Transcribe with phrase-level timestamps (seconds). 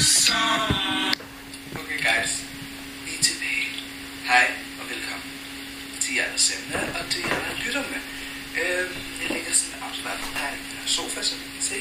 [0.00, 2.32] Okay guys,
[3.04, 3.68] vi er tilbage.
[4.30, 4.46] Hej
[4.80, 5.30] og velkommen
[6.00, 8.00] til jer, der ser med, og til jer, der lytter med.
[8.62, 11.80] Øhm, jeg ligger sådan afslappet her i den her sofa, som I kan se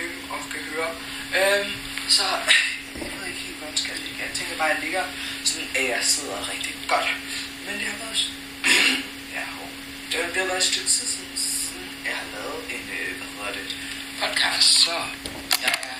[0.00, 0.90] øhm, og kan høre.
[1.38, 1.72] Øhm,
[2.08, 2.24] så
[3.04, 4.18] jeg ved ikke helt, hvordan skal jeg ligge.
[4.26, 5.04] Jeg tænker bare, at jeg ligger
[5.44, 7.08] sådan, at jeg sidder rigtig godt.
[7.64, 8.20] Men det har været...
[9.36, 9.44] ja,
[10.10, 13.10] det, har, det har været et stykke tid siden, siden jeg har lavet en, øh,
[13.18, 13.66] hvad hedder det,
[14.20, 14.96] podcast, så
[15.66, 15.94] jeg er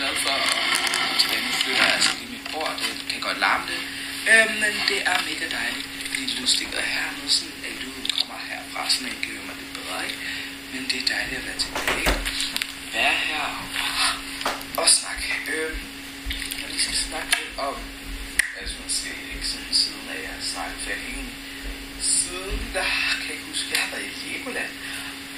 [0.00, 1.42] glad for at tilbage.
[1.46, 3.80] Nu flytter jeg altså lige mit bord, det kan godt larme det.
[4.32, 6.74] Øh, men det er mega dejligt, Det er lustigt.
[6.74, 10.18] at have noget sådan, at du kommer herfra, sådan en gør mig lidt bedre, ikke?
[10.72, 12.10] Men det er dejligt at være tilbage.
[12.96, 13.46] Være her
[14.82, 15.26] og snakke.
[15.54, 15.70] Øh,
[16.58, 17.76] jeg vil lige snakke lidt om,
[18.60, 21.34] altså måske ikke sådan siden af jeg har snakket, for jeg kan ikke
[22.00, 22.86] siden, der
[23.20, 24.72] kan jeg ikke huske, jeg har været i Legoland,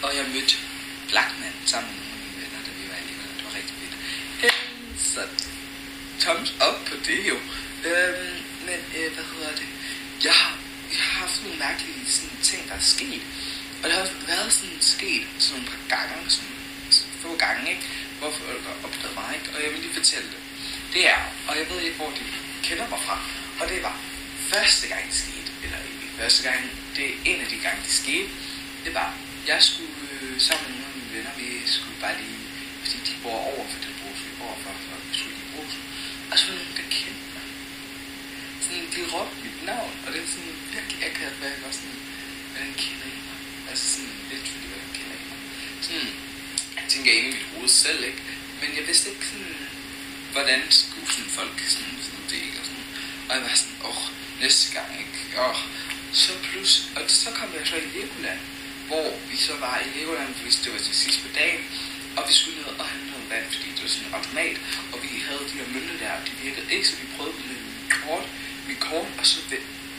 [0.05, 0.55] og jeg mødte
[1.11, 3.35] Blackman sammen med nogle af mine venner, da vi var i Legoland.
[3.39, 3.95] Det var rigtig fedt.
[4.47, 5.21] Øhm, så
[6.23, 7.37] thumbs up på det jo.
[7.91, 8.37] Øhm,
[8.69, 9.69] men øh, hvad hedder det?
[10.25, 10.55] Jeg har,
[10.93, 11.37] jeg har haft
[12.07, 13.23] de sådan, ting, der er sket.
[13.81, 16.57] Og det har også været sådan sket sådan nogle par gange, sådan,
[17.23, 17.83] få gange, ikke?
[18.19, 19.49] hvor folk har opdaget mig, ikke?
[19.55, 20.41] og jeg vil lige fortælle det.
[20.95, 22.25] Det er, og jeg ved ikke, hvor de
[22.63, 23.17] kender mig fra,
[23.61, 23.97] og det var
[24.53, 26.61] første gang det skete, eller ikke første gang,
[26.97, 28.29] det er en af de gange, det skete,
[28.85, 29.09] det var,
[29.47, 32.43] jeg skulle øh, sammen med nogle af mine venner, vi skulle bare lige,
[32.83, 35.75] fordi de bor over for den brus, vi bor for, for vi skulle lige brus.
[36.31, 37.47] Og så var nogen, der kendte mig.
[38.65, 41.62] Sådan, de råbte mit navn, og det er sådan virkelig akavet, for jeg var sådan,
[42.73, 43.39] hvordan kender I mig?
[43.71, 45.39] Altså sådan lidt, fordi hvordan kender I mig?
[45.87, 46.11] Sådan,
[46.77, 48.23] jeg tænker inde i mit hoved selv, ikke?
[48.61, 49.57] Men jeg vidste ikke sådan,
[50.33, 52.59] hvordan skulle sådan folk sådan, sådan det, ikke?
[52.61, 52.87] Og, sådan,
[53.29, 54.03] og jeg var sådan, åh, oh,
[54.43, 55.19] næste gang, ikke?
[55.47, 55.59] Åh,
[56.23, 58.41] så plus, og så kom jeg så i Legoland,
[58.89, 61.63] hvor vi så var i Legoland, hvis det var til sidst på dagen,
[62.17, 64.57] og vi skulle ned og have noget vand, fordi det var sådan en automat,
[64.93, 67.49] og vi havde de her mønter der, og de virkede ikke, så vi prøvede med
[67.49, 68.27] mit kort,
[68.69, 69.39] mit kort, og så,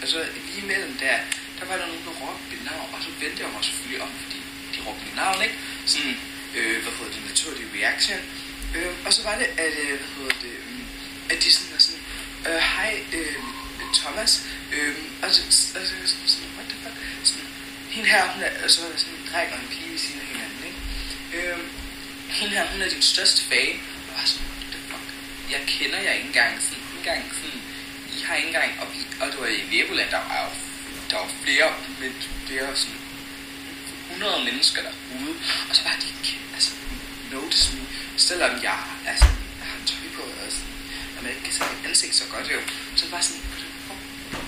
[0.02, 1.18] altså lige imellem der,
[1.64, 4.12] der var der nogen, der råbte mit navn, og så vendte jeg mig selvfølgelig om,
[4.24, 4.40] fordi
[4.74, 5.58] de råbte mit navn, ikke?
[5.92, 6.16] Sådan,
[6.58, 8.20] øh, hvad hedder det, naturlig reaction.
[8.76, 10.82] Øh, og så var det, at, øh, hvad hedder det, øh,
[11.32, 12.04] at de sådan var sådan,
[12.48, 13.40] øh, hej, øh,
[14.00, 14.32] Thomas,
[14.76, 15.42] øh, og så,
[15.78, 16.98] og så sådan, sådan, what the fuck,
[17.30, 17.50] sådan,
[17.96, 20.62] hende her, hun er, altså sådan en dreng og en pige ved siden af hinanden,
[20.70, 20.82] ikke?
[21.38, 21.60] Øh,
[22.40, 25.08] hende her, hun er din største fan, og jeg var sådan, what the fuck,
[25.54, 27.62] jeg kender jer ikke engang, sådan, ikke engang sådan,
[28.16, 28.88] I har ikke engang, og,
[29.22, 30.63] og det var i Legoland, der var jo,
[31.14, 31.70] der var flere,
[32.00, 32.12] med
[32.48, 33.02] flere sådan,
[34.12, 35.34] 100 mennesker derude,
[35.70, 36.72] og så var de ikke, altså,
[37.32, 37.84] notice me,
[38.18, 38.80] selvom jeg,
[39.12, 39.28] altså,
[39.60, 40.74] jeg har tøj på, og sådan,
[41.16, 42.60] og man ikke kan se mit ansigt så godt jo,
[43.00, 43.44] så var sådan,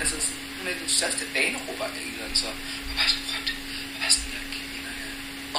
[0.02, 2.50] altså, sådan, hun er den største baneråber eller eller så,
[2.90, 3.48] og bare sådan, what?
[3.94, 4.94] Og bare sådan, jeg kender.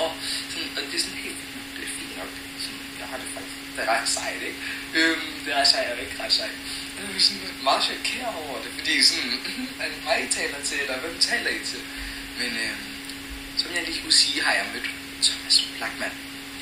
[0.01, 0.09] Og,
[0.51, 1.41] sådan, og det er sådan helt,
[1.75, 2.33] det er fint nok,
[2.65, 3.19] sådan, jeg har
[3.77, 4.59] det er ret sejt, ikke?
[4.95, 6.57] Øhm, det er ret sejt, og ikke ret sejt.
[6.97, 9.33] Jeg er sådan meget chokeret over det, fordi sådan,
[9.81, 11.83] er det mig, I taler til, eller hvem taler I til?
[12.39, 12.87] Men, øhm,
[13.57, 14.91] som jeg lige kunne sige, har jeg mødt
[15.23, 16.13] Thomas Blackman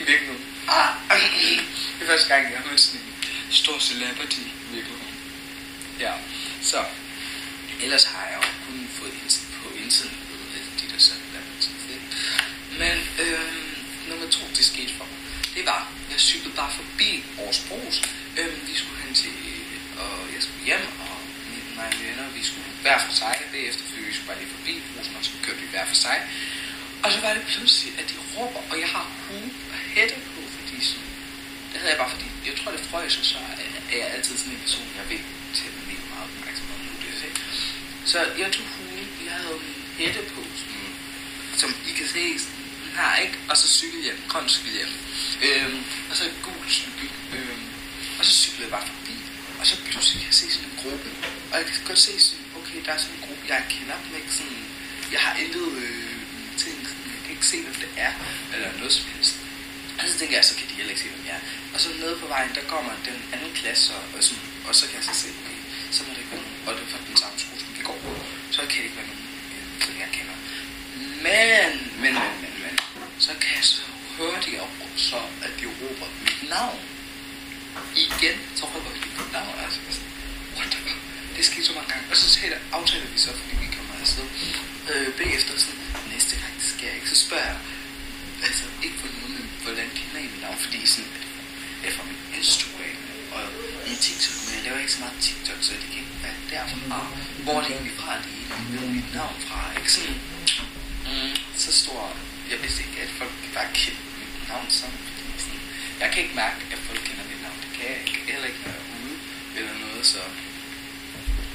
[0.00, 0.44] i virkeligheden.
[0.68, 0.90] Ah,
[1.96, 3.14] det er første gang, jeg har mødt sådan en
[3.50, 5.14] stor celebrity i virkeligheden.
[6.00, 6.12] Ja,
[6.62, 6.84] så
[7.80, 11.44] ellers har jeg jo kun fået indsigt på indsiden ved de der sådan der.
[12.78, 13.74] Men øhm,
[14.08, 15.18] nummer to, det skete for mig.
[15.54, 17.96] Det var, jeg cyklede bare forbi vores Bros.
[18.38, 21.14] Øhm, vi skulle hen til, øh, og jeg skulle hjem, og
[21.50, 24.72] mine, mine venner, vi skulle hver for sig bagefter, fordi vi skulle bare lige forbi
[24.86, 26.18] Brosen, og så kørte vi hver for sig.
[27.04, 30.40] Og så var det pludselig, at de råber, og jeg har hue og hætte på,
[30.56, 31.10] fordi sådan,
[31.70, 33.38] det havde jeg bare fordi, jeg tror det frøs, og så
[33.92, 35.22] er jeg altid sådan en person, jeg vil
[35.56, 37.32] til mega meget opmærksomhed nu det, er
[38.12, 40.92] Så jeg tog hue, jeg havde min hætte på, sådan,
[41.60, 42.63] som I kan se, sådan,
[42.98, 43.38] her, ikke?
[43.50, 44.92] Og så cykelhjem, grøn cykelhjem.
[45.46, 47.10] Øhm, og så gul cykel.
[47.34, 47.66] Øhm,
[48.18, 49.16] og så cyklede jeg bare forbi.
[49.60, 51.10] Og så pludselig kan jeg se sådan en gruppe.
[51.50, 54.16] Og jeg kan godt se sådan, okay, der er sådan en gruppe, jeg kender dem
[54.20, 54.64] ikke sådan,
[55.12, 56.14] jeg har intet øh,
[56.62, 56.76] ting,
[57.14, 58.12] jeg kan ikke se, hvem det er,
[58.54, 59.36] eller noget som helst.
[59.98, 61.44] Og så tænker jeg, så kan de heller ikke se, hvem jeg er.
[61.74, 64.84] Og så nede på vejen, der kommer den anden klasse, og, og, sådan, og så
[64.88, 65.60] kan jeg så se, okay,
[65.94, 67.82] så må det ikke være nogen, og det er fra den samme skole, som vi
[67.90, 68.10] går på.
[68.54, 70.36] Så kan det ikke være nogen, øh, som jeg kender.
[71.26, 71.70] Men,
[72.02, 72.74] men, men, men, men,
[73.18, 73.82] så kan jeg så
[74.18, 74.74] høre de op,
[75.08, 76.80] så at de råber mit navn.
[78.06, 80.12] Igen, så råber de mit navn, altså sådan,
[80.56, 81.00] what the fuck?
[81.36, 82.04] Det skete så mange gange.
[82.10, 84.26] Og så taler, aftaler vi så, fordi vi kommer afsted.
[84.90, 87.58] Øh, bagefter sådan, næste gang det sker ikke, så spørger jeg,
[88.46, 90.58] altså ikke for noget, men hvordan kender I mit navn?
[90.64, 91.10] Fordi sådan,
[91.80, 92.96] det er fra min Instagram
[93.34, 93.42] og
[93.86, 97.00] min TikTok, men jeg laver ikke så meget TikTok, så det kan ikke være derfra.
[97.44, 98.38] Hvor er det egentlig fra, at I
[98.72, 99.60] ved mit navn fra?
[99.78, 100.18] Ikke sådan,
[101.08, 102.02] mm, så stor,
[102.50, 102.58] jeg
[103.74, 105.60] vidste mit navn sådan, fordi sådan,
[106.00, 108.14] jeg kan ikke mærke, at folk kender mit navn, det kan jeg ikke.
[108.32, 109.16] Heller ikke, når jeg er ude
[109.58, 110.20] eller noget, så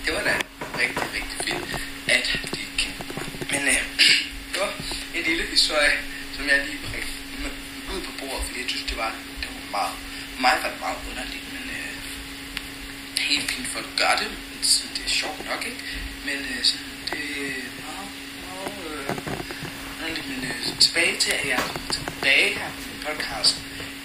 [0.06, 0.34] det var da
[0.82, 1.66] rigtig, rigtig fedt,
[2.16, 2.26] at
[2.56, 3.28] de kendte mig.
[3.52, 3.82] Men øh,
[4.52, 4.74] det var
[5.16, 5.96] en lille historie,
[6.36, 7.14] som jeg lige bringte
[7.94, 9.12] ud på bordet, fordi jeg synes, det var,
[9.42, 9.96] det var meget,
[10.44, 11.94] meget, var meget underligt, men øh,
[13.30, 14.30] helt fint folk gør gøre det,
[14.62, 15.82] så det er sjovt nok, ikke?
[16.28, 18.10] Men øh, sådan, det er meget,
[18.46, 19.40] meget øh,
[20.20, 23.56] underligt, men øh, tilbage til, at jeg er tilbage her på min podcast.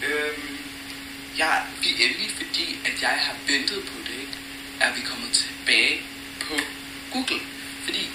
[0.06, 0.38] Øh,
[1.38, 4.38] jeg, vi er endelig, fordi at jeg har ventet på det, ikke?
[4.80, 6.02] er vi kommet tilbage
[6.40, 6.54] på
[7.12, 7.40] Google.
[7.84, 8.10] Fordi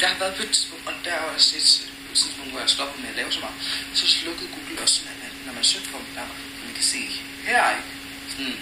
[0.00, 3.02] der har været på et tidspunkt, og der er også et tidspunkt, hvor jeg stoppede
[3.02, 3.58] med at lave så meget,
[3.94, 6.26] så slukkede Google også når man, når man søgte på dem der,
[6.64, 7.02] man kan se
[7.44, 7.88] her, ikke?
[8.30, 8.58] Sådan,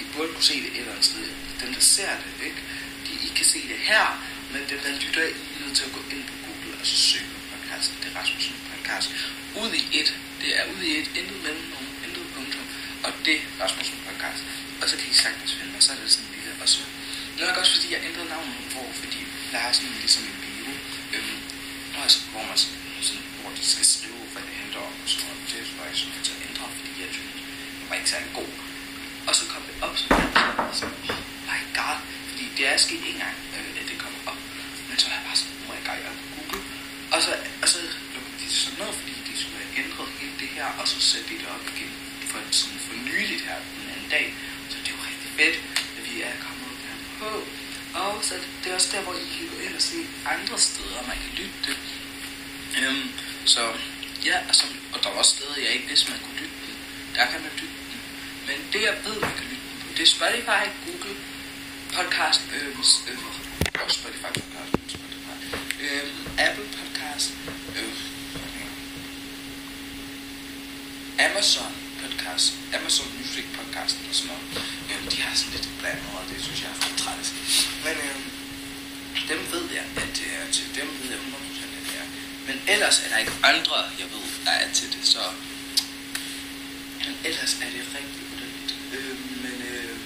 [0.00, 1.24] I burde kunne se det et eller andet sted.
[1.60, 2.60] Den, der ser det, ikke?
[3.06, 4.04] De, I kan se det her,
[4.52, 6.96] men dem, der lytter, I er nødt til at gå ind på Google og så
[6.96, 7.37] søge
[7.78, 8.02] podcast.
[8.02, 9.08] Det er Rasmussen podcast.
[9.62, 10.08] Ud i et.
[10.42, 11.08] Det er ud i et.
[11.18, 11.90] Intet mellem nogen.
[12.04, 12.66] Intet punktum.
[13.04, 14.42] Og det Rasmussen podcast.
[14.80, 15.82] Og så kan I sagtens finde mig.
[15.82, 16.82] Så er det sådan en lille og så.
[17.40, 19.20] Nok også fordi jeg ændrede navnet nogle år, fordi
[19.52, 20.70] der er sådan ligesom en bio,
[21.14, 21.38] øhm,
[22.04, 22.56] altså, hvor man
[23.08, 25.40] sådan, hvor de skal skrive, hvad det handler om, og sådan noget.
[25.50, 27.34] Det var jeg sådan til at ændre, fordi jeg synes,
[27.78, 28.52] det var ikke særlig god.
[29.28, 30.06] Og så kom det op så,
[30.78, 30.86] så, så
[31.48, 31.98] my god,
[32.28, 34.40] fordi det er sket en gang, øh, at det kommer op.
[34.88, 36.62] Men så er jeg bare sådan, oh my god, jeg på Google.
[37.14, 37.32] Og så,
[37.62, 37.78] og så
[38.14, 41.28] lukkede de sådan noget, fordi de skulle have ændret hele det her, og så sætte
[41.30, 41.92] de det op igen
[42.30, 44.26] for, sådan for nyligt her den anden dag.
[44.70, 45.56] Så det var rigtig fedt,
[45.98, 47.30] at vi er kommet der på.
[47.94, 49.96] Og så det er også der, hvor I kan gå ind og se
[50.26, 51.76] andre steder, man kan lytte det.
[52.78, 53.10] Øhm,
[53.44, 53.60] så
[54.24, 56.74] ja, altså, og der er også steder, jeg ikke vidste, man kunne lytte den.
[57.16, 58.00] Der kan man lytte den.
[58.46, 61.16] Men det, jeg ved, man kan lytte den på, det er Spotify, Google,
[61.96, 62.80] podcast, øhm,
[63.10, 65.36] øh, også Spotify podcast, Spotify,
[65.84, 67.28] øhm, Apple podcast,
[67.78, 67.92] øh,
[71.26, 74.44] Amazon podcast, Amazon Music podcast og sådan noget.
[74.90, 77.37] Øhm, de har sådan lidt blandet, og det synes jeg er fantastisk.
[77.84, 78.30] Men øhm,
[79.28, 80.66] dem ved jeg, at det er til.
[80.74, 82.06] Dem ved jeg 100% at det er.
[82.48, 85.22] Men ellers er der ikke andre, jeg ved, der er til det, så...
[87.06, 88.70] Men ellers er det rigtig underligt.
[88.96, 89.96] Øh, men øh,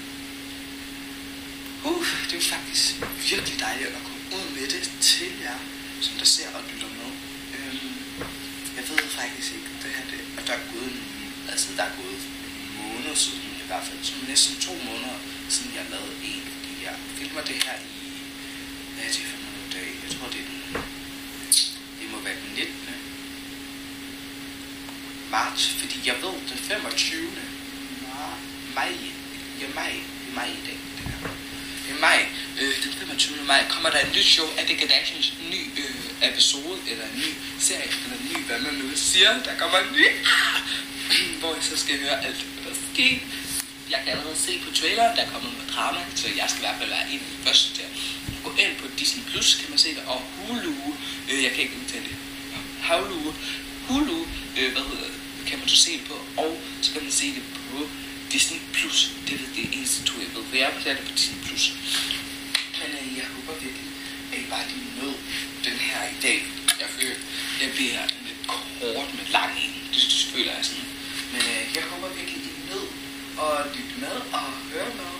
[1.84, 2.94] uh, det er jo faktisk
[3.30, 5.58] virkelig dejligt at komme ud med det til jer,
[6.00, 7.10] som der ser og lytter med.
[7.56, 7.74] Øh,
[8.76, 11.02] jeg ved faktisk ikke, det her, det, at der er gået en,
[11.48, 12.20] altså der er gået
[12.60, 16.44] en måned siden, i hvert fald, så næsten to måneder siden jeg lavede en,
[16.82, 18.08] jeg filmer det her i,
[18.94, 19.94] hvad er det for nogle dage?
[20.04, 20.82] Jeg tror, det er den,
[22.00, 22.74] det må være den 19.
[25.30, 27.30] marts, fordi jeg ved, den 25.
[28.74, 28.92] maj,
[29.60, 29.92] ja maj,
[30.34, 31.30] maj i dag, det her.
[31.90, 32.26] I maj,
[32.60, 33.44] øh, den 25.
[33.44, 37.30] maj, kommer der et nyt show af The Kardashians, ny øh, episode, eller en ny
[37.58, 39.42] serie, eller en ny, hvad man nu siger.
[39.42, 40.06] Der kommer en ny,
[41.40, 43.18] hvor jeg så skal høre alt, hvad der sker.
[43.92, 46.66] Jeg kan allerede se på traileren, der er kommet noget drama, så jeg skal i
[46.66, 47.92] hvert fald være en af de første til at
[48.46, 50.74] gå ind på Disney Plus, kan man se det, og Hulu,
[51.30, 52.16] øh, jeg kan ikke udtale det,
[52.86, 53.20] Hulu,
[53.86, 54.18] Hulu,
[54.58, 56.52] øh, hvad hedder det, kan man så se det på, og
[56.82, 57.78] så kan man se det på
[58.32, 58.98] Disney Plus.
[59.26, 61.64] Det er det eneste to, jeg ved, for jeg er på det på Disney Plus.
[62.78, 63.88] Men øh, jeg håber virkelig,
[64.32, 65.18] at I bare lige nåede
[65.64, 66.38] den her i dag.
[66.80, 67.18] Jeg føler,
[67.62, 69.74] jeg bliver lidt kort med lang en.
[69.92, 70.88] Det, det føler jeg sådan.
[71.32, 73.01] Men øh, jeg håber virkelig, at I nåede
[73.42, 75.12] og lytte med og høre med.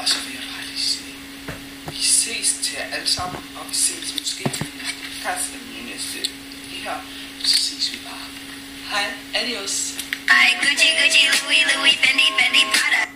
[0.00, 1.14] Og så vil jeg bare lige sige,
[1.90, 4.64] vi ses til jer alle sammen, og vi ses måske i
[5.08, 6.18] podcast den næste
[6.70, 6.96] det her.
[7.44, 8.26] Så ses vi bare.
[8.90, 9.94] Hej, adios.
[10.32, 13.07] Hej, Gucci, Gucci, Louis, Louis, Fendi, Fendi, Prada.